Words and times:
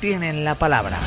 tienen 0.00 0.44
la 0.44 0.54
palabra. 0.54 0.98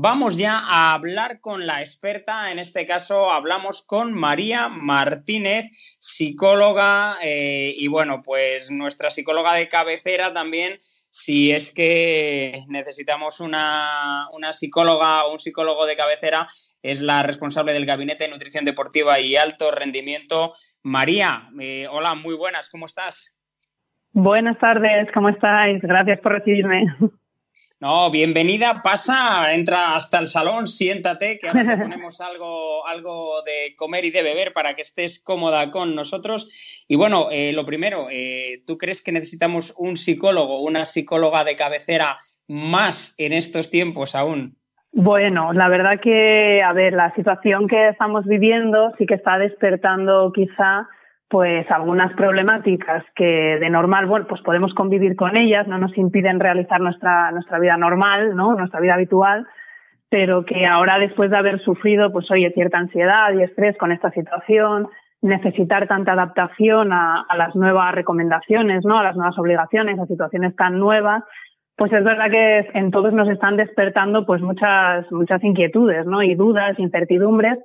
Vamos 0.00 0.36
ya 0.36 0.60
a 0.60 0.94
hablar 0.94 1.40
con 1.40 1.66
la 1.66 1.80
experta, 1.80 2.52
en 2.52 2.60
este 2.60 2.86
caso 2.86 3.32
hablamos 3.32 3.82
con 3.82 4.14
María 4.14 4.68
Martínez, 4.68 5.70
psicóloga 5.98 7.18
eh, 7.20 7.74
y 7.76 7.88
bueno, 7.88 8.22
pues 8.22 8.70
nuestra 8.70 9.10
psicóloga 9.10 9.54
de 9.54 9.68
cabecera 9.68 10.32
también, 10.32 10.78
si 11.10 11.50
es 11.50 11.72
que 11.72 12.62
necesitamos 12.68 13.40
una, 13.40 14.28
psicóloga 14.52 15.24
o 15.24 15.32
un 15.32 15.40
psicólogo 15.40 15.84
de 15.84 15.96
cabecera, 15.96 16.46
es 16.80 17.02
la 17.02 17.24
responsable 17.24 17.72
del 17.72 17.84
Gabinete 17.84 18.24
de 18.24 18.30
Nutrición 18.30 18.64
Deportiva 18.64 19.18
y 19.18 19.34
Alto 19.34 19.72
Rendimiento. 19.72 20.54
María, 20.84 21.50
eh, 21.60 21.88
hola, 21.90 22.14
muy 22.14 22.36
buenas, 22.36 22.68
¿cómo 22.68 22.86
estás? 22.86 23.37
Buenas 24.12 24.58
tardes, 24.58 25.08
¿cómo 25.12 25.28
estáis? 25.28 25.80
Gracias 25.82 26.20
por 26.20 26.32
recibirme. 26.32 26.86
No, 27.80 28.10
bienvenida, 28.10 28.82
pasa, 28.82 29.54
entra 29.54 29.94
hasta 29.94 30.18
el 30.18 30.26
salón, 30.26 30.66
siéntate, 30.66 31.38
que 31.38 31.46
ahora 31.46 31.64
te 31.64 31.76
ponemos 31.76 32.20
algo, 32.28 32.84
algo 32.84 33.40
de 33.44 33.76
comer 33.76 34.04
y 34.04 34.10
de 34.10 34.24
beber 34.24 34.52
para 34.52 34.74
que 34.74 34.82
estés 34.82 35.22
cómoda 35.22 35.70
con 35.70 35.94
nosotros. 35.94 36.84
Y 36.88 36.96
bueno, 36.96 37.28
eh, 37.30 37.52
lo 37.52 37.64
primero, 37.64 38.08
eh, 38.10 38.64
¿tú 38.66 38.78
crees 38.78 39.00
que 39.00 39.12
necesitamos 39.12 39.76
un 39.78 39.96
psicólogo, 39.96 40.60
una 40.60 40.86
psicóloga 40.86 41.44
de 41.44 41.54
cabecera 41.54 42.18
más 42.48 43.14
en 43.16 43.32
estos 43.32 43.70
tiempos 43.70 44.16
aún? 44.16 44.56
Bueno, 44.90 45.52
la 45.52 45.68
verdad 45.68 46.00
que, 46.02 46.60
a 46.60 46.72
ver, 46.72 46.94
la 46.94 47.14
situación 47.14 47.68
que 47.68 47.90
estamos 47.90 48.24
viviendo 48.26 48.92
sí 48.98 49.06
que 49.06 49.14
está 49.14 49.38
despertando 49.38 50.32
quizá 50.32 50.88
pues 51.28 51.70
algunas 51.70 52.12
problemáticas 52.14 53.04
que 53.14 53.58
de 53.60 53.70
normal, 53.70 54.06
bueno, 54.06 54.26
pues 54.26 54.40
podemos 54.42 54.72
convivir 54.74 55.14
con 55.14 55.36
ellas, 55.36 55.66
no 55.68 55.78
nos 55.78 55.96
impiden 55.98 56.40
realizar 56.40 56.80
nuestra, 56.80 57.30
nuestra 57.32 57.58
vida 57.58 57.76
normal, 57.76 58.34
¿no? 58.34 58.54
Nuestra 58.54 58.80
vida 58.80 58.94
habitual, 58.94 59.46
pero 60.08 60.44
que 60.44 60.66
ahora 60.66 60.98
después 60.98 61.30
de 61.30 61.36
haber 61.36 61.60
sufrido, 61.60 62.10
pues 62.12 62.30
oye, 62.30 62.50
cierta 62.52 62.78
ansiedad 62.78 63.32
y 63.34 63.42
estrés 63.42 63.76
con 63.76 63.92
esta 63.92 64.10
situación, 64.10 64.88
necesitar 65.20 65.86
tanta 65.86 66.12
adaptación 66.12 66.92
a, 66.92 67.26
a 67.28 67.36
las 67.36 67.54
nuevas 67.54 67.94
recomendaciones, 67.94 68.84
¿no? 68.86 68.98
A 68.98 69.02
las 69.02 69.16
nuevas 69.16 69.38
obligaciones, 69.38 69.98
a 69.98 70.06
situaciones 70.06 70.56
tan 70.56 70.78
nuevas, 70.78 71.24
pues 71.78 71.92
es 71.92 72.02
verdad 72.02 72.28
que 72.28 72.70
en 72.74 72.90
todos 72.90 73.12
nos 73.12 73.28
están 73.28 73.56
despertando 73.56 74.26
pues 74.26 74.42
muchas, 74.42 75.10
muchas 75.12 75.42
inquietudes, 75.44 76.06
¿no? 76.06 76.24
Y 76.24 76.34
dudas, 76.34 76.76
incertidumbres, 76.76 77.56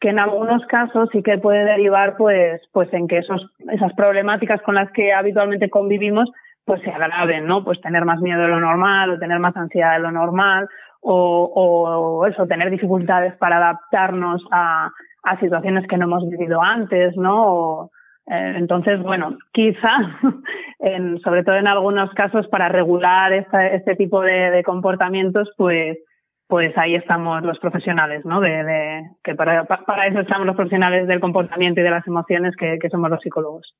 que 0.00 0.08
en 0.08 0.18
algunos 0.18 0.64
casos 0.66 1.08
sí 1.12 1.22
que 1.22 1.38
puede 1.38 1.64
derivar 1.64 2.16
pues 2.16 2.60
pues 2.72 2.92
en 2.92 3.06
que 3.06 3.18
esos 3.18 3.50
esas 3.70 3.92
problemáticas 3.94 4.62
con 4.62 4.74
las 4.74 4.90
que 4.92 5.12
habitualmente 5.12 5.70
convivimos 5.70 6.30
pues 6.64 6.82
se 6.82 6.90
agraven, 6.90 7.46
¿no? 7.46 7.64
Pues 7.64 7.80
tener 7.80 8.04
más 8.04 8.20
miedo 8.20 8.42
de 8.42 8.48
lo 8.48 8.60
normal 8.60 9.10
o 9.10 9.18
tener 9.18 9.38
más 9.38 9.56
ansiedad 9.56 9.94
de 9.94 10.00
lo 10.00 10.12
normal 10.12 10.68
o, 11.00 11.50
o 11.54 12.26
eso, 12.26 12.46
tener 12.46 12.70
dificultades 12.70 13.34
para 13.36 13.56
adaptarnos 13.56 14.42
a, 14.50 14.90
a 15.24 15.40
situaciones 15.40 15.86
que 15.86 15.96
no 15.96 16.04
hemos 16.04 16.28
vivido 16.28 16.62
antes, 16.62 17.16
¿no? 17.16 17.90
eh, 18.30 18.54
entonces, 18.56 19.02
bueno, 19.02 19.36
quizá, 19.52 19.96
en, 20.78 21.18
sobre 21.20 21.42
todo 21.42 21.56
en 21.56 21.66
algunos 21.66 22.10
casos, 22.12 22.46
para 22.48 22.68
regular 22.68 23.32
este 23.32 23.96
tipo 23.96 24.20
de, 24.20 24.50
de 24.50 24.62
comportamientos, 24.62 25.50
pues 25.56 25.98
pues 26.50 26.76
ahí 26.76 26.96
estamos 26.96 27.42
los 27.42 27.58
profesionales, 27.60 28.24
¿no? 28.24 28.40
De, 28.40 29.08
que 29.22 29.34
para, 29.36 29.64
para, 29.64 30.08
eso 30.08 30.20
estamos 30.20 30.46
los 30.46 30.56
profesionales 30.56 31.06
del 31.06 31.20
comportamiento 31.20 31.80
y 31.80 31.84
de 31.84 31.90
las 31.90 32.06
emociones, 32.06 32.54
que, 32.56 32.78
somos 32.90 33.08
los 33.08 33.20
psicólogos. 33.22 33.74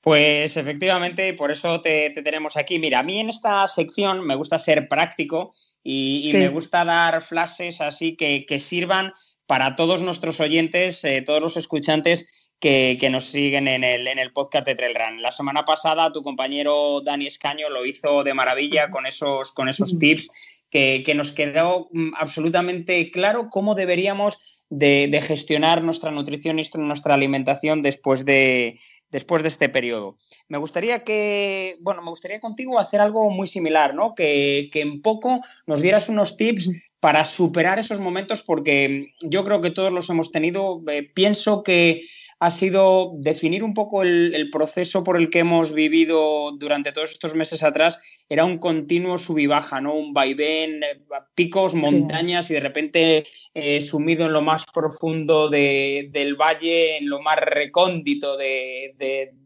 Pues 0.00 0.56
efectivamente, 0.56 1.34
por 1.34 1.50
eso 1.50 1.80
te, 1.80 2.10
tenemos 2.10 2.56
aquí. 2.56 2.78
Mira, 2.78 3.00
a 3.00 3.02
mí 3.02 3.18
en 3.18 3.28
esta 3.28 3.66
sección 3.66 4.24
me 4.24 4.36
gusta 4.36 4.58
ser 4.58 4.88
práctico 4.88 5.52
y, 5.82 6.30
me 6.32 6.48
gusta 6.48 6.84
dar 6.84 7.20
flashes 7.20 7.80
así 7.80 8.16
que, 8.16 8.58
sirvan 8.58 9.12
para 9.46 9.74
todos 9.74 10.02
nuestros 10.02 10.40
oyentes, 10.40 11.04
eh, 11.04 11.22
todos 11.22 11.42
los 11.42 11.56
escuchantes 11.56 12.54
que, 12.60 13.08
nos 13.10 13.24
siguen 13.24 13.66
en 13.66 13.82
el, 13.82 14.06
en 14.06 14.20
el 14.20 14.32
podcast 14.32 14.64
de 14.64 14.76
Trail 14.76 14.94
Run. 14.94 15.22
La 15.22 15.32
semana 15.32 15.64
pasada 15.64 16.12
tu 16.12 16.22
compañero 16.22 17.00
Dani 17.00 17.26
Escaño 17.26 17.68
lo 17.68 17.84
hizo 17.84 18.22
de 18.22 18.32
maravilla 18.32 18.90
con 18.90 19.06
esos, 19.06 19.50
con 19.50 19.68
esos 19.68 19.98
tips 19.98 20.30
que, 20.70 21.12
nos 21.14 21.32
quedó 21.32 21.88
mm, 21.92 22.12
absolutamente 22.18 23.10
claro 23.10 23.48
cómo 23.50 23.74
deberíamos 23.74 24.62
de, 24.70 25.20
gestionar 25.22 25.82
nuestra 25.82 26.10
nutrición 26.10 26.58
y 26.58 26.64
nuestra 26.76 27.14
alimentación 27.14 27.82
después 27.82 28.24
de, 28.24 28.78
después 29.10 29.42
de 29.42 29.48
este 29.48 29.68
periodo. 29.68 30.16
Me 30.48 30.58
gustaría 30.58 31.04
que, 31.04 31.76
bueno, 31.80 32.02
me 32.02 32.10
gustaría 32.10 32.40
contigo 32.40 32.78
hacer 32.78 33.00
algo 33.00 33.30
muy 33.30 33.48
similar, 33.48 33.94
¿no? 33.94 34.14
Que, 34.14 34.70
en 34.72 35.02
poco 35.02 35.40
nos 35.66 35.82
dieras 35.82 36.08
unos 36.08 36.36
tips 36.36 36.70
para 37.00 37.24
superar 37.24 37.78
esos 37.78 37.98
momentos, 37.98 38.42
porque 38.42 39.14
yo 39.22 39.44
creo 39.44 39.60
que 39.60 39.70
todos 39.70 39.92
los 39.92 40.08
hemos 40.10 40.30
tenido. 40.30 40.82
Eh, 40.88 41.02
pienso 41.02 41.62
que 41.62 42.02
ha 42.40 42.50
sido 42.50 43.12
definir 43.18 43.62
un 43.62 43.74
poco 43.74 44.02
el, 44.02 44.48
proceso 44.50 45.04
por 45.04 45.18
el 45.18 45.28
que 45.28 45.40
hemos 45.40 45.74
vivido 45.74 46.52
durante 46.52 46.90
todos 46.90 47.10
estos 47.10 47.34
meses 47.34 47.62
atrás. 47.62 47.98
Era 48.30 48.46
un 48.46 48.56
continuo 48.56 49.18
sub 49.18 49.38
y 49.38 49.46
baja, 49.46 49.82
¿no? 49.82 49.94
Un 49.94 50.14
vaivén, 50.14 50.82
eh, 50.82 51.02
picos, 51.34 51.74
montañas 51.74 52.50
y 52.50 52.54
de 52.54 52.60
repente 52.60 53.26
eh, 53.52 53.82
sumido 53.82 54.24
en 54.24 54.32
lo 54.32 54.40
más 54.40 54.64
profundo 54.72 55.50
del 55.50 56.34
valle, 56.40 56.96
en 56.96 57.10
lo 57.10 57.20
más 57.20 57.36
recóndito 57.40 58.38
de, 58.38 58.94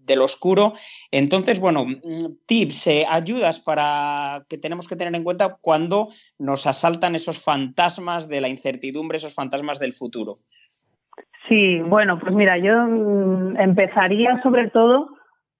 del 0.05 0.21
oscuro. 0.21 0.75
Entonces, 1.11 1.59
bueno, 1.59 1.87
mm, 1.87 2.45
tips, 2.47 2.87
eh, 2.87 3.05
ayudas 3.09 3.59
para 3.59 4.47
que 4.49 4.57
tenemos 4.57 4.87
que 4.87 4.95
tener 4.95 5.17
en 5.17 5.25
cuenta 5.25 5.59
cuando 5.61 6.11
nos 6.39 6.65
asaltan 6.69 7.17
esos 7.17 7.39
fantasmas 7.41 8.29
de 8.29 8.41
la 8.41 8.49
incertidumbre, 8.49 9.19
esos 9.19 9.35
fantasmas 9.35 9.81
del 9.81 9.95
futuro. 9.95 10.39
Sí, 11.49 11.81
bueno, 11.83 12.19
pues 12.19 12.35
mira, 12.35 12.57
yo 12.59 12.87
mm, 12.87 13.61
empezaría 13.61 14.41
sobre 14.43 14.71
todo 14.71 15.09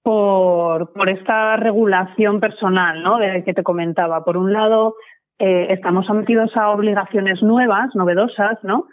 por, 0.01 0.93
por 0.93 1.09
esta 1.09 1.57
regulación 1.57 2.39
personal, 2.39 3.03
¿no? 3.03 3.17
De 3.17 3.43
que 3.43 3.53
te 3.53 3.63
comentaba. 3.63 4.23
Por 4.23 4.37
un 4.37 4.51
lado, 4.51 4.95
eh, 5.39 5.67
estamos 5.69 6.05
sometidos 6.05 6.55
a 6.57 6.71
obligaciones 6.71 7.41
nuevas, 7.43 7.93
novedosas, 7.95 8.63
¿no? 8.63 8.85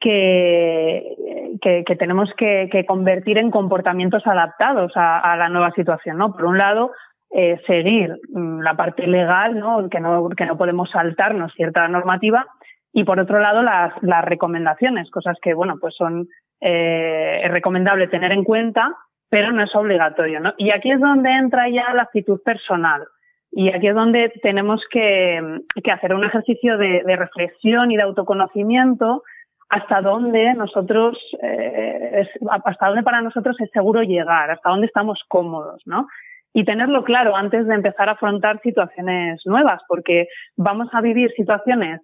Que, 0.00 1.16
que, 1.60 1.96
tenemos 1.96 2.30
que, 2.36 2.68
que, 2.70 2.86
convertir 2.86 3.36
en 3.36 3.50
comportamientos 3.50 4.24
adaptados 4.28 4.92
a, 4.94 5.18
a, 5.18 5.36
la 5.36 5.48
nueva 5.48 5.72
situación, 5.72 6.18
¿no? 6.18 6.32
Por 6.32 6.44
un 6.44 6.56
lado, 6.56 6.92
eh, 7.30 7.60
seguir 7.66 8.16
mm, 8.32 8.60
la 8.60 8.74
parte 8.74 9.06
legal, 9.06 9.58
¿no? 9.58 9.88
Que 9.88 9.98
no, 9.98 10.28
que 10.30 10.46
no 10.46 10.56
podemos 10.56 10.90
saltarnos 10.90 11.52
cierta 11.54 11.86
normativa 11.88 12.46
y 12.92 13.04
por 13.04 13.20
otro 13.20 13.38
lado 13.38 13.62
las, 13.62 13.92
las 14.02 14.24
recomendaciones, 14.24 15.10
cosas 15.10 15.36
que, 15.42 15.54
bueno, 15.54 15.76
pues 15.80 15.94
son 15.96 16.28
eh, 16.60 17.42
recomendable 17.48 18.08
tener 18.08 18.32
en 18.32 18.44
cuenta, 18.44 18.94
pero 19.28 19.52
no 19.52 19.62
es 19.62 19.74
obligatorio, 19.74 20.40
¿no? 20.40 20.54
Y 20.56 20.70
aquí 20.70 20.90
es 20.90 21.00
donde 21.00 21.30
entra 21.30 21.68
ya 21.68 21.92
la 21.94 22.02
actitud 22.02 22.40
personal. 22.42 23.04
Y 23.50 23.70
aquí 23.72 23.88
es 23.88 23.94
donde 23.94 24.32
tenemos 24.42 24.82
que, 24.90 25.60
que 25.82 25.90
hacer 25.90 26.14
un 26.14 26.24
ejercicio 26.24 26.76
de, 26.76 27.02
de, 27.04 27.16
reflexión 27.16 27.90
y 27.90 27.96
de 27.96 28.02
autoconocimiento 28.02 29.22
hasta 29.68 30.00
dónde 30.00 30.54
nosotros, 30.54 31.18
eh, 31.42 32.26
hasta 32.64 32.86
dónde 32.86 33.02
para 33.02 33.20
nosotros 33.20 33.56
es 33.60 33.70
seguro 33.70 34.02
llegar, 34.02 34.50
hasta 34.50 34.70
dónde 34.70 34.86
estamos 34.86 35.22
cómodos, 35.28 35.82
¿no? 35.86 36.06
Y 36.54 36.64
tenerlo 36.64 37.04
claro 37.04 37.36
antes 37.36 37.66
de 37.66 37.74
empezar 37.74 38.08
a 38.08 38.12
afrontar 38.12 38.60
situaciones 38.62 39.40
nuevas, 39.44 39.82
porque 39.86 40.28
vamos 40.56 40.88
a 40.92 41.02
vivir 41.02 41.30
situaciones 41.36 42.00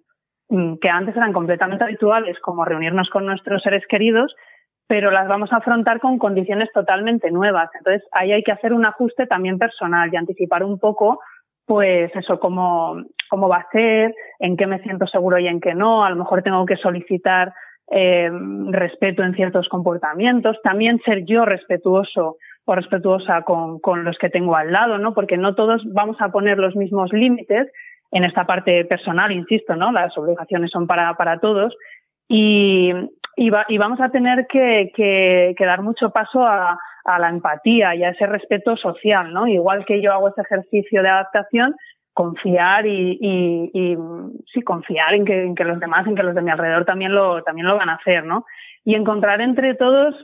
que 0.49 0.89
antes 0.89 1.15
eran 1.15 1.33
completamente 1.33 1.83
habituales, 1.83 2.39
como 2.39 2.65
reunirnos 2.65 3.09
con 3.09 3.25
nuestros 3.25 3.61
seres 3.63 3.83
queridos, 3.87 4.35
pero 4.87 5.09
las 5.09 5.27
vamos 5.27 5.51
a 5.51 5.57
afrontar 5.57 5.99
con 5.99 6.19
condiciones 6.19 6.69
totalmente 6.73 7.31
nuevas. 7.31 7.69
Entonces, 7.75 8.07
ahí 8.11 8.31
hay 8.31 8.43
que 8.43 8.51
hacer 8.51 8.73
un 8.73 8.85
ajuste 8.85 9.25
también 9.25 9.57
personal 9.57 10.09
y 10.11 10.17
anticipar 10.17 10.63
un 10.63 10.79
poco, 10.79 11.19
pues 11.65 12.11
eso, 12.15 12.39
cómo, 12.39 12.95
cómo 13.29 13.49
va 13.49 13.57
a 13.57 13.71
ser, 13.71 14.13
en 14.39 14.55
qué 14.55 14.67
me 14.67 14.79
siento 14.83 15.07
seguro 15.07 15.39
y 15.39 15.47
en 15.47 15.59
qué 15.59 15.73
no. 15.73 16.05
A 16.05 16.11
lo 16.11 16.17
mejor 16.17 16.43
tengo 16.43 16.65
que 16.65 16.77
solicitar 16.77 17.51
eh, 17.89 18.29
respeto 18.69 19.23
en 19.23 19.33
ciertos 19.33 19.67
comportamientos. 19.69 20.57
También 20.63 20.99
ser 21.03 21.25
yo 21.25 21.45
respetuoso 21.45 22.37
o 22.65 22.75
respetuosa 22.75 23.41
con, 23.41 23.79
con 23.79 24.03
los 24.03 24.17
que 24.19 24.29
tengo 24.29 24.55
al 24.55 24.71
lado, 24.71 24.99
¿no? 24.99 25.15
Porque 25.15 25.37
no 25.37 25.55
todos 25.55 25.81
vamos 25.93 26.17
a 26.19 26.29
poner 26.29 26.59
los 26.59 26.75
mismos 26.75 27.11
límites 27.11 27.67
en 28.11 28.23
esta 28.23 28.45
parte 28.45 28.85
personal, 28.85 29.31
insisto, 29.31 29.75
¿no? 29.75 29.91
Las 29.91 30.17
obligaciones 30.17 30.71
son 30.71 30.87
para, 30.87 31.13
para 31.15 31.39
todos. 31.39 31.75
Y, 32.27 32.91
y, 33.35 33.77
vamos 33.77 33.99
a 33.99 34.09
tener 34.09 34.47
que, 34.47 34.91
que, 34.95 35.65
dar 35.65 35.81
mucho 35.81 36.09
paso 36.11 36.45
a, 36.45 36.77
a, 37.03 37.19
la 37.19 37.29
empatía 37.29 37.93
y 37.95 38.03
a 38.03 38.09
ese 38.09 38.25
respeto 38.25 38.75
social, 38.77 39.33
¿no? 39.33 39.47
Igual 39.47 39.85
que 39.85 40.01
yo 40.01 40.13
hago 40.13 40.29
ese 40.29 40.41
ejercicio 40.41 41.03
de 41.03 41.09
adaptación, 41.09 41.75
confiar 42.13 42.87
y, 42.87 43.17
y, 43.21 43.71
y 43.73 43.97
sí, 44.53 44.61
confiar 44.61 45.13
en 45.13 45.25
que, 45.25 45.43
en 45.43 45.53
que 45.53 45.65
los 45.65 45.79
demás, 45.79 46.07
en 46.07 46.15
que 46.15 46.23
los 46.23 46.33
de 46.33 46.41
mi 46.41 46.49
alrededor 46.49 46.85
también 46.85 47.13
lo, 47.13 47.43
también 47.43 47.67
lo 47.67 47.77
van 47.77 47.89
a 47.89 47.95
hacer, 47.95 48.23
¿no? 48.23 48.45
Y 48.85 48.95
encontrar 48.95 49.41
entre 49.41 49.75
todos, 49.75 50.15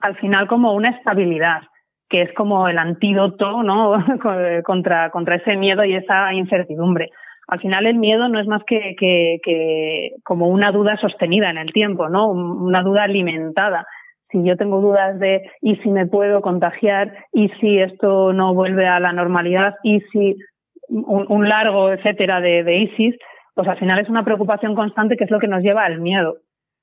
al 0.00 0.16
final, 0.16 0.48
como 0.48 0.72
una 0.72 0.90
estabilidad, 0.90 1.60
que 2.10 2.22
es 2.22 2.34
como 2.34 2.68
el 2.68 2.78
antídoto, 2.78 3.62
¿no? 3.62 3.94
contra, 4.64 5.10
contra 5.10 5.36
ese 5.36 5.56
miedo 5.56 5.84
y 5.84 5.94
esa 5.94 6.34
incertidumbre 6.34 7.10
al 7.50 7.58
final 7.60 7.84
el 7.84 7.96
miedo 7.96 8.28
no 8.28 8.38
es 8.38 8.46
más 8.46 8.62
que, 8.64 8.94
que, 8.96 10.12
como 10.22 10.46
una 10.46 10.70
duda 10.70 10.96
sostenida 10.98 11.50
en 11.50 11.58
el 11.58 11.72
tiempo, 11.72 12.08
¿no? 12.08 12.30
Una 12.30 12.82
duda 12.82 13.02
alimentada. 13.02 13.86
Si 14.30 14.44
yo 14.44 14.56
tengo 14.56 14.80
dudas 14.80 15.18
de 15.18 15.42
y 15.60 15.74
si 15.76 15.90
me 15.90 16.06
puedo 16.06 16.42
contagiar 16.42 17.12
y 17.32 17.48
si 17.60 17.80
esto 17.80 18.32
no 18.32 18.54
vuelve 18.54 18.86
a 18.86 19.00
la 19.00 19.12
normalidad 19.12 19.74
y 19.82 20.00
si 20.12 20.36
un, 20.88 21.48
largo 21.48 21.90
etcétera 21.90 22.40
de, 22.40 22.62
de 22.62 22.76
ISIS, 22.82 23.16
pues 23.56 23.66
al 23.66 23.78
final 23.80 23.98
es 23.98 24.08
una 24.08 24.24
preocupación 24.24 24.76
constante 24.76 25.16
que 25.16 25.24
es 25.24 25.30
lo 25.32 25.40
que 25.40 25.48
nos 25.48 25.62
lleva 25.62 25.84
al 25.84 26.00
miedo. 26.00 26.36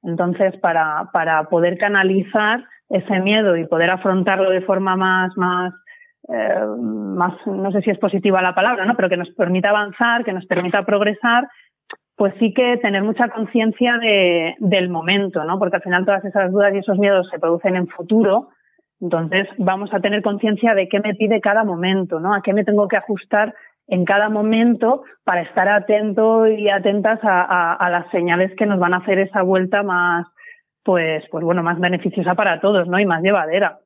Entonces, 0.04 0.58
para, 0.58 1.08
para 1.14 1.46
poder 1.46 1.78
canalizar 1.78 2.62
ese 2.90 3.20
miedo 3.20 3.58
y 3.58 3.68
poder 3.68 3.90
afrontarlo 3.90 4.50
de 4.50 4.62
forma 4.62 4.96
más, 4.96 5.36
más 5.38 5.74
eh, 6.30 6.66
más, 6.78 7.34
no 7.46 7.72
sé 7.72 7.82
si 7.82 7.90
es 7.90 8.00
positiva 8.00 8.42
la 8.42 8.54
palabra, 8.54 8.86
¿no? 8.86 8.96
Pero 8.96 9.10
que 9.10 9.18
nos 9.18 9.30
permita 9.32 9.70
avanzar, 9.70 10.26
que 10.26 10.34
nos 10.34 10.46
permita 10.46 10.86
progresar, 10.86 11.48
pues 12.18 12.34
sí 12.40 12.54
que 12.54 12.78
tener 12.78 13.04
mucha 13.04 13.30
conciencia 13.30 13.98
de, 13.98 14.56
del 14.60 14.90
momento, 14.90 15.44
¿no? 15.46 15.58
Porque 15.58 15.78
al 15.78 15.84
final 15.84 16.06
todas 16.06 16.26
esas 16.26 16.52
dudas 16.52 16.74
y 16.74 16.80
esos 16.80 16.98
miedos 16.98 17.30
se 17.30 17.40
producen 17.40 17.76
en 17.76 17.88
futuro. 17.88 18.50
Entonces 19.00 19.48
vamos 19.58 19.94
a 19.94 20.00
tener 20.00 20.22
conciencia 20.22 20.74
de 20.74 20.90
qué 20.90 21.00
me 21.00 21.14
pide 21.14 21.40
cada 21.40 21.64
momento, 21.64 22.20
¿no? 22.20 22.34
A 22.34 22.42
qué 22.42 22.54
me 22.54 22.66
tengo 22.66 22.88
que 22.88 22.98
ajustar 22.98 23.54
en 23.88 24.04
cada 24.04 24.28
momento 24.28 25.04
para 25.24 25.44
estar 25.44 25.70
atento 25.70 26.48
y 26.48 26.68
atentas 26.70 27.20
a, 27.24 27.42
a, 27.42 27.74
a 27.74 27.90
las 27.90 28.10
señales 28.12 28.54
que 28.58 28.66
nos 28.66 28.80
van 28.80 28.96
a 28.96 28.98
hacer 28.98 29.20
esa 29.20 29.44
vuelta 29.44 29.82
más, 29.84 30.28
pues, 30.88 31.26
pues 31.30 31.44
bueno, 31.44 31.64
más 31.64 31.82
beneficiosa 31.82 32.34
para 32.34 32.62
todos, 32.62 32.88
¿no? 32.88 32.98
Y 32.98 33.06
más 33.06 33.22
llevadera 33.22 33.82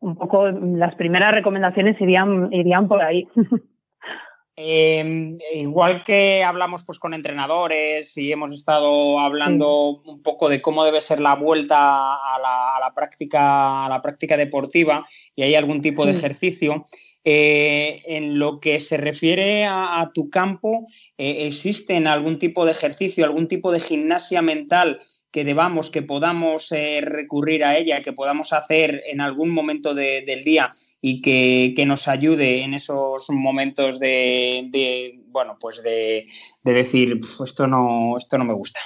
un 0.00 0.16
poco 0.16 0.50
las 0.50 0.96
primeras 0.96 1.32
recomendaciones 1.32 1.98
irían, 2.00 2.52
irían 2.52 2.88
por 2.88 3.00
ahí. 3.00 3.28
Em, 4.56 5.36
igual 5.52 6.04
que 6.04 6.44
hablamos 6.44 6.84
pues 6.84 7.00
con 7.00 7.12
entrenadores 7.12 8.16
y 8.16 8.30
hemos 8.30 8.52
estado 8.52 9.18
hablando 9.18 9.96
un 10.04 10.22
poco 10.22 10.48
de 10.48 10.62
cómo 10.62 10.84
debe 10.84 11.00
ser 11.00 11.18
la 11.18 11.34
vuelta 11.34 12.14
a 12.14 12.38
la, 12.38 12.92
práctica 12.94 13.84
a 13.84 13.88
la 13.88 14.00
práctica 14.00 14.36
deportiva 14.36 15.04
y 15.34 15.42
hay 15.42 15.56
algún 15.56 15.80
tipo 15.80 16.06
de 16.06 16.12
ejercicio 16.12 16.84
eh, 17.24 18.00
en 18.06 18.38
lo 18.38 18.60
que 18.60 18.78
se 18.78 18.96
refiere 18.96 19.64
a, 19.64 20.12
tu 20.14 20.30
campo 20.30 20.86
eh, 21.18 21.48
existen 21.48 22.06
algún 22.06 22.38
tipo 22.38 22.64
de 22.64 22.70
ejercicio 22.70 23.24
algún 23.24 23.48
tipo 23.48 23.72
de 23.72 23.80
gimnasia 23.80 24.40
mental 24.40 25.00
que 25.34 25.44
debamos, 25.44 25.90
que 25.90 26.02
podamos 26.02 26.70
eh, 26.70 27.00
recurrir 27.00 27.64
a 27.64 27.76
ella, 27.76 28.02
que 28.02 28.12
podamos 28.12 28.52
hacer 28.52 29.02
en 29.04 29.20
algún 29.20 29.50
momento 29.50 29.92
del 29.92 30.44
día 30.44 30.70
y 31.00 31.20
que, 31.22 31.84
nos 31.88 32.06
ayude 32.06 32.62
en 32.62 32.72
esos 32.72 33.28
momentos 33.30 33.98
de, 33.98 35.20
bueno, 35.26 35.58
pues 35.60 35.82
de, 35.82 36.28
decir, 36.62 37.18
esto 37.42 37.66
no, 37.66 38.16
esto 38.16 38.38
no 38.38 38.44
me 38.44 38.54
gusta. 38.54 38.78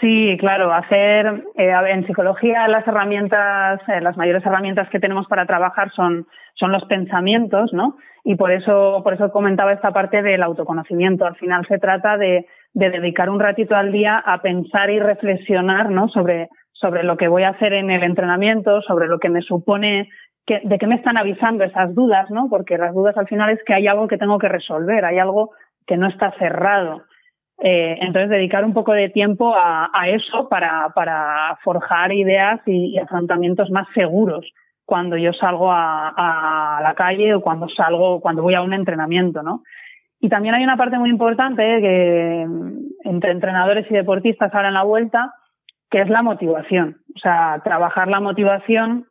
Sí, 0.00 0.36
claro, 0.38 0.72
hacer 0.72 1.44
eh, 1.56 1.72
en 1.88 2.06
psicología 2.06 2.68
las 2.68 2.86
herramientas, 2.86 3.80
eh, 3.88 4.00
las 4.00 4.16
mayores 4.16 4.46
herramientas 4.46 4.88
que 4.90 5.00
tenemos 5.00 5.26
para 5.26 5.44
trabajar 5.44 5.90
son, 5.90 6.26
son 6.54 6.70
los 6.70 6.84
pensamientos, 6.84 7.72
¿no? 7.72 7.96
Y 8.22 8.36
por 8.36 8.52
eso, 8.52 9.00
por 9.02 9.14
eso 9.14 9.32
comentaba 9.32 9.72
esta 9.72 9.90
parte 9.90 10.22
del 10.22 10.44
autoconocimiento. 10.44 11.26
Al 11.26 11.34
final 11.34 11.66
se 11.66 11.78
trata 11.78 12.16
de, 12.16 12.46
de 12.74 12.90
dedicar 12.90 13.30
un 13.30 13.40
ratito 13.40 13.74
al 13.74 13.92
día 13.92 14.18
a 14.18 14.40
pensar 14.40 14.90
y 14.90 15.00
reflexionar 15.00 15.90
¿no? 15.90 16.08
sobre, 16.08 16.48
sobre 16.72 17.02
lo 17.02 17.16
que 17.16 17.28
voy 17.28 17.42
a 17.42 17.50
hacer 17.50 17.72
en 17.72 17.90
el 17.90 18.02
entrenamiento, 18.02 18.82
sobre 18.82 19.08
lo 19.08 19.18
que 19.18 19.30
me 19.30 19.42
supone, 19.42 20.08
que, 20.46 20.60
de 20.64 20.78
qué 20.78 20.86
me 20.86 20.96
están 20.96 21.16
avisando 21.16 21.64
esas 21.64 21.94
dudas, 21.94 22.30
¿no? 22.30 22.48
porque 22.48 22.78
las 22.78 22.94
dudas 22.94 23.16
al 23.16 23.26
final 23.26 23.50
es 23.50 23.60
que 23.64 23.74
hay 23.74 23.86
algo 23.86 24.06
que 24.08 24.18
tengo 24.18 24.38
que 24.38 24.48
resolver, 24.48 25.04
hay 25.04 25.18
algo 25.18 25.50
que 25.86 25.96
no 25.96 26.08
está 26.08 26.32
cerrado. 26.38 27.02
Eh, 27.60 27.98
entonces, 28.00 28.30
dedicar 28.30 28.64
un 28.64 28.72
poco 28.72 28.92
de 28.92 29.08
tiempo 29.08 29.54
a, 29.56 29.90
eso 30.08 30.48
para, 30.48 31.58
forjar 31.64 32.12
ideas 32.12 32.60
y, 32.66 32.96
afrontamientos 32.98 33.70
más 33.70 33.86
seguros 33.94 34.46
cuando 34.84 35.16
yo 35.16 35.32
salgo 35.32 35.70
a, 35.70 36.80
la 36.82 36.94
calle 36.94 37.34
o 37.34 37.40
cuando 37.40 37.68
salgo, 37.68 38.20
cuando 38.20 38.42
voy 38.42 38.54
a 38.54 38.62
un 38.62 38.72
entrenamiento, 38.72 39.42
¿no? 39.42 39.62
Y 40.20 40.28
también 40.28 40.54
hay 40.54 40.64
una 40.64 40.76
parte 40.76 40.98
muy 40.98 41.10
importante 41.10 41.62
que 41.62 42.46
entre 43.04 43.32
entrenadores 43.32 43.86
y 43.90 43.94
deportistas 43.94 44.52
ahora 44.54 44.68
en 44.68 44.74
la 44.74 44.82
vuelta, 44.82 45.32
que 45.90 46.00
es 46.00 46.08
la 46.08 46.22
motivación. 46.22 46.96
O 47.14 47.18
sea, 47.18 47.60
trabajar 47.64 48.08
la 48.08 48.20
motivación. 48.20 49.06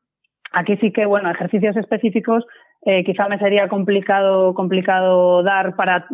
Aquí 0.51 0.77
sí 0.77 0.91
que, 0.91 1.05
bueno, 1.05 1.29
ejercicios 1.29 1.77
específicos 1.77 2.45
eh, 2.89 3.03
quizá 3.03 3.27
me 3.27 3.37
sería 3.37 3.67
complicado, 3.67 4.53
complicado 4.53 5.43
dar 5.43 5.75
para, 5.75 6.07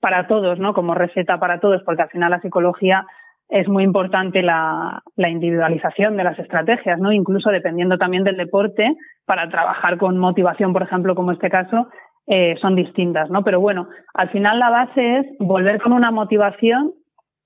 para 0.00 0.26
todos, 0.26 0.58
¿no? 0.58 0.72
Como 0.72 0.94
receta 0.94 1.38
para 1.38 1.60
todos, 1.60 1.82
porque 1.84 2.00
al 2.00 2.08
final 2.08 2.30
la 2.30 2.40
psicología 2.40 3.06
es 3.50 3.68
muy 3.68 3.84
importante 3.84 4.42
la, 4.42 5.02
individualización 5.18 6.16
de 6.16 6.24
las 6.24 6.38
estrategias, 6.38 6.98
¿no? 6.98 7.12
Incluso 7.12 7.50
dependiendo 7.50 7.98
también 7.98 8.24
del 8.24 8.38
deporte, 8.38 8.96
para 9.26 9.50
trabajar 9.50 9.98
con 9.98 10.16
motivación, 10.16 10.72
por 10.72 10.84
ejemplo, 10.84 11.14
como 11.14 11.30
este 11.30 11.50
caso, 11.50 11.88
eh, 12.26 12.54
son 12.58 12.74
distintas, 12.74 13.28
¿no? 13.28 13.44
Pero 13.44 13.60
bueno, 13.60 13.88
al 14.14 14.30
final 14.30 14.58
la 14.58 14.70
base 14.70 15.18
es 15.18 15.26
volver 15.40 15.78
con 15.82 15.92
una 15.92 16.10
motivación, 16.10 16.92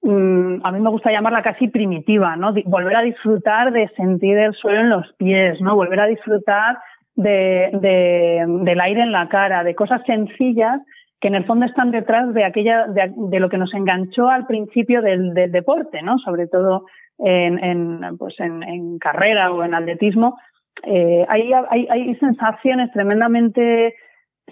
mmm, 0.02 0.60
a 0.62 0.70
mí 0.70 0.78
me 0.78 0.90
gusta 0.90 1.10
llamarla 1.10 1.42
casi 1.42 1.66
primitiva, 1.66 2.36
¿no? 2.36 2.54
volver 2.66 2.94
a 2.94 3.02
disfrutar 3.02 3.72
de 3.72 3.88
sentir 3.96 4.38
el 4.38 4.54
suelo 4.54 4.78
en 4.82 4.90
los 4.90 5.12
pies, 5.14 5.60
¿no? 5.60 5.74
Volver 5.74 5.98
a 5.98 6.06
disfrutar 6.06 6.78
de, 7.18 7.70
de, 7.72 8.44
del 8.46 8.80
aire 8.80 9.02
en 9.02 9.12
la 9.12 9.28
cara, 9.28 9.64
de 9.64 9.74
cosas 9.74 10.00
sencillas 10.06 10.80
que 11.20 11.26
en 11.26 11.34
el 11.34 11.44
fondo 11.46 11.66
están 11.66 11.90
detrás 11.90 12.32
de 12.32 12.44
aquella, 12.44 12.86
de, 12.86 13.12
de 13.12 13.40
lo 13.40 13.48
que 13.48 13.58
nos 13.58 13.74
enganchó 13.74 14.28
al 14.28 14.46
principio 14.46 15.02
del, 15.02 15.34
deporte, 15.34 16.00
¿no? 16.00 16.16
Sobre 16.18 16.46
todo 16.46 16.86
en, 17.18 18.00
pues 18.18 18.38
en, 18.38 18.62
en 18.62 18.98
carrera 19.00 19.50
o 19.50 19.64
en 19.64 19.74
atletismo, 19.74 20.38
eh, 20.84 21.26
hay, 21.28 21.50
hay, 21.52 21.88
hay 21.90 22.14
sensaciones 22.16 22.92
tremendamente 22.92 23.96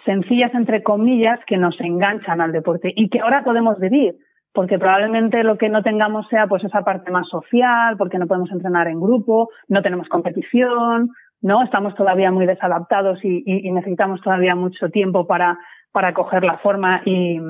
sencillas, 0.04 0.52
entre 0.54 0.82
comillas, 0.82 1.38
que 1.46 1.56
nos 1.56 1.80
enganchan 1.80 2.40
al 2.40 2.50
deporte 2.50 2.92
y 2.96 3.08
que 3.10 3.20
ahora 3.20 3.44
podemos 3.44 3.78
vivir, 3.78 4.16
porque 4.52 4.76
probablemente 4.76 5.44
lo 5.44 5.56
que 5.56 5.68
no 5.68 5.84
tengamos 5.84 6.26
sea 6.28 6.48
pues 6.48 6.64
esa 6.64 6.82
parte 6.82 7.12
más 7.12 7.28
social, 7.28 7.96
porque 7.96 8.18
no 8.18 8.26
podemos 8.26 8.50
entrenar 8.50 8.88
en 8.88 9.00
grupo, 9.00 9.50
no 9.68 9.82
tenemos 9.82 10.08
competición, 10.08 11.10
¿no? 11.42 11.62
Estamos 11.62 11.94
todavía 11.94 12.30
muy 12.30 12.46
desadaptados 12.46 13.18
y, 13.22 13.42
necesitamos 13.70 14.20
todavía 14.20 14.54
mucho 14.54 14.88
tiempo 14.90 15.26
para, 15.26 15.58
para 15.92 16.14
coger 16.14 16.44
la 16.44 16.58
forma 16.58 17.02
y, 17.04 17.40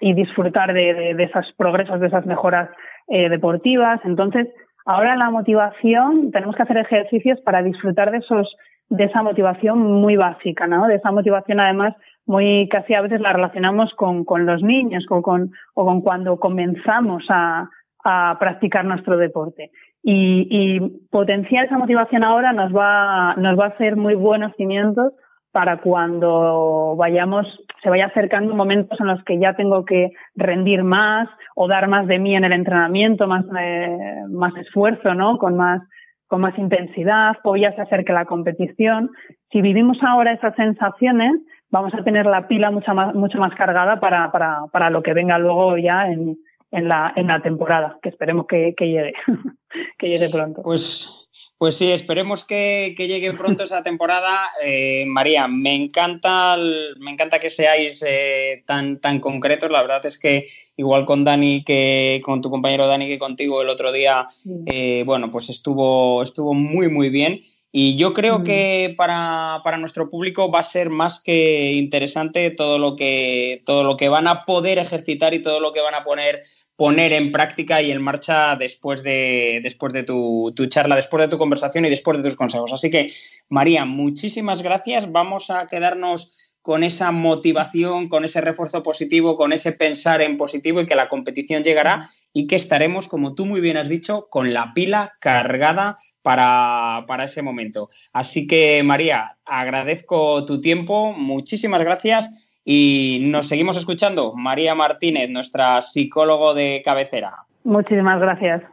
disfrutar 0.00 0.72
de, 0.74 1.10
esos 1.18 1.52
progresos, 1.56 2.00
de 2.00 2.08
esas 2.08 2.26
mejoras 2.26 2.68
eh, 3.08 3.28
deportivas. 3.28 4.00
Entonces, 4.04 4.48
ahora 4.84 5.16
la 5.16 5.30
motivación, 5.30 6.30
tenemos 6.32 6.54
que 6.54 6.62
hacer 6.62 6.76
ejercicios 6.78 7.40
para 7.40 7.62
disfrutar 7.62 8.10
de 8.10 8.18
esos 8.18 8.54
de 8.88 9.04
esa 9.04 9.22
motivación 9.22 9.80
muy 9.80 10.16
básica, 10.16 10.66
¿no? 10.68 10.86
De 10.86 10.96
esa 10.96 11.10
motivación 11.10 11.58
además 11.58 11.94
muy 12.24 12.68
casi 12.68 12.94
a 12.94 13.00
veces 13.00 13.20
la 13.20 13.32
relacionamos 13.32 13.92
con, 13.94 14.24
con 14.24 14.46
los 14.46 14.62
niños 14.62 15.04
con, 15.06 15.22
con, 15.22 15.50
o 15.74 15.84
con 15.84 16.02
cuando 16.02 16.38
comenzamos 16.38 17.24
a, 17.28 17.68
a 18.04 18.36
practicar 18.38 18.84
nuestro 18.84 19.16
deporte. 19.16 19.70
Y, 20.08 20.46
y, 20.48 20.80
potenciar 21.10 21.64
esa 21.64 21.78
motivación 21.78 22.22
ahora 22.22 22.52
nos 22.52 22.72
va, 22.72 23.34
nos 23.38 23.58
va 23.58 23.64
a 23.64 23.68
hacer 23.70 23.96
muy 23.96 24.14
buenos 24.14 24.52
cimientos 24.56 25.12
para 25.50 25.78
cuando 25.78 26.94
vayamos, 26.96 27.44
se 27.82 27.90
vaya 27.90 28.06
acercando 28.06 28.54
momentos 28.54 29.00
en 29.00 29.08
los 29.08 29.24
que 29.24 29.40
ya 29.40 29.54
tengo 29.54 29.84
que 29.84 30.10
rendir 30.36 30.84
más 30.84 31.28
o 31.56 31.66
dar 31.66 31.88
más 31.88 32.06
de 32.06 32.20
mí 32.20 32.36
en 32.36 32.44
el 32.44 32.52
entrenamiento, 32.52 33.26
más, 33.26 33.44
eh, 33.58 34.22
más 34.28 34.54
esfuerzo, 34.58 35.12
¿no? 35.14 35.38
Con 35.38 35.56
más, 35.56 35.82
con 36.28 36.40
más 36.40 36.56
intensidad, 36.56 37.34
o 37.42 37.56
ya 37.56 37.72
se 37.72 37.80
acerque 37.80 38.12
la 38.12 38.26
competición. 38.26 39.10
Si 39.50 39.60
vivimos 39.60 39.98
ahora 40.06 40.34
esas 40.34 40.54
sensaciones, 40.54 41.32
vamos 41.72 41.92
a 41.94 42.04
tener 42.04 42.26
la 42.26 42.46
pila 42.46 42.70
mucho 42.70 42.94
más, 42.94 43.12
mucho 43.12 43.38
más 43.38 43.52
cargada 43.56 43.98
para, 43.98 44.30
para, 44.30 44.66
para 44.70 44.88
lo 44.88 45.02
que 45.02 45.14
venga 45.14 45.36
luego 45.36 45.76
ya 45.78 46.06
en, 46.06 46.36
en 46.76 46.88
la, 46.88 47.12
en 47.16 47.26
la 47.28 47.40
temporada, 47.40 47.98
que 48.02 48.10
esperemos 48.10 48.46
que, 48.46 48.74
que 48.76 48.86
llegue, 48.86 49.14
que 49.98 50.08
llegue 50.08 50.28
pronto. 50.28 50.62
Pues, 50.62 51.26
pues 51.56 51.78
sí, 51.78 51.90
esperemos 51.90 52.44
que, 52.44 52.94
que 52.94 53.08
llegue 53.08 53.32
pronto 53.32 53.64
esa 53.64 53.82
temporada. 53.82 54.50
Eh, 54.62 55.04
María, 55.06 55.48
me 55.48 55.74
encanta, 55.74 56.58
me 56.98 57.10
encanta 57.10 57.38
que 57.38 57.48
seáis 57.48 58.04
eh, 58.06 58.62
tan, 58.66 59.00
tan 59.00 59.20
concretos. 59.20 59.70
La 59.70 59.80
verdad 59.80 60.04
es 60.04 60.18
que 60.18 60.48
igual 60.76 61.06
con 61.06 61.24
Dani, 61.24 61.64
que 61.64 62.20
con 62.22 62.42
tu 62.42 62.50
compañero 62.50 62.86
Dani, 62.86 63.08
que 63.08 63.18
contigo 63.18 63.62
el 63.62 63.70
otro 63.70 63.90
día, 63.90 64.26
eh, 64.66 65.02
bueno, 65.06 65.30
pues 65.30 65.48
estuvo, 65.48 66.22
estuvo 66.22 66.52
muy, 66.52 66.90
muy 66.90 67.08
bien. 67.08 67.40
Y 67.78 67.96
yo 67.96 68.14
creo 68.14 68.42
que 68.42 68.94
para, 68.96 69.60
para, 69.62 69.76
nuestro 69.76 70.08
público 70.08 70.50
va 70.50 70.60
a 70.60 70.62
ser 70.62 70.88
más 70.88 71.20
que 71.20 71.72
interesante 71.72 72.50
todo 72.50 72.78
lo 72.78 72.96
que, 72.96 73.60
todo 73.66 73.84
lo 73.84 73.98
que 73.98 74.08
van 74.08 74.26
a 74.28 74.46
poder 74.46 74.78
ejercitar 74.78 75.34
y 75.34 75.42
todo 75.42 75.60
lo 75.60 75.74
que 75.74 75.82
van 75.82 75.94
a 75.94 76.02
poner, 76.02 76.40
poner 76.74 77.12
en 77.12 77.32
práctica 77.32 77.82
y 77.82 77.90
en 77.92 78.00
marcha 78.00 78.56
después 78.56 79.02
de, 79.02 79.60
después 79.62 79.92
de 79.92 80.04
tu, 80.04 80.54
tu, 80.56 80.64
charla, 80.68 80.96
después 80.96 81.20
de 81.20 81.28
tu 81.28 81.36
conversación 81.36 81.84
y 81.84 81.90
después 81.90 82.16
de 82.16 82.22
tus 82.22 82.34
consejos. 82.34 82.72
Así 82.72 82.90
que, 82.90 83.12
María, 83.50 83.84
muchísimas 83.84 84.62
gracias. 84.62 85.12
Vamos 85.12 85.50
a 85.50 85.66
quedarnos 85.66 86.54
con 86.62 86.82
esa 86.82 87.12
motivación, 87.12 88.08
con 88.08 88.24
ese 88.24 88.40
refuerzo 88.40 88.82
positivo, 88.82 89.36
con 89.36 89.52
ese 89.52 89.72
pensar 89.72 90.22
en 90.22 90.38
positivo 90.38 90.80
y 90.80 90.86
que 90.86 90.96
la 90.96 91.10
competición 91.10 91.62
llegará 91.62 92.08
y 92.32 92.46
que 92.46 92.56
estaremos, 92.56 93.06
como 93.06 93.34
tú 93.34 93.44
muy 93.44 93.60
bien 93.60 93.76
has 93.76 93.88
dicho, 93.88 94.28
con 94.30 94.54
la 94.54 94.72
pila 94.74 95.12
cargada 95.20 95.98
para, 96.26 97.04
para, 97.06 97.22
ese 97.22 97.40
momento. 97.40 97.88
Así 98.12 98.48
que, 98.48 98.82
María, 98.82 99.36
agradezco 99.44 100.44
tu 100.44 100.60
tiempo, 100.60 101.12
muchísimas 101.12 101.80
gracias 101.84 102.52
y 102.64 103.20
nos 103.26 103.46
seguimos 103.46 103.76
escuchando. 103.76 104.34
María 104.34 104.74
Martínez, 104.74 105.30
nuestra 105.30 105.80
psicólogo 105.82 106.52
de 106.52 106.82
cabecera. 106.84 107.32
Muchísimas 107.62 108.20
gracias. 108.20 108.64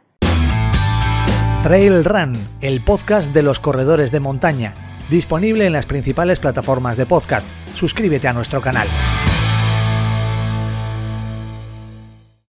Trail 1.62 2.04
Run, 2.04 2.32
el 2.60 2.82
podcast 2.82 3.32
de 3.32 3.44
los 3.44 3.60
corredores 3.60 4.10
de 4.10 4.18
montaña, 4.18 4.74
disponible 5.08 5.64
en 5.64 5.74
las 5.74 5.86
principales 5.86 6.40
plataformas 6.40 6.96
de 6.96 7.06
podcast. 7.06 7.48
Suscríbete 7.74 8.26
a 8.26 8.32
nuestro 8.32 8.62
canal. 8.62 8.88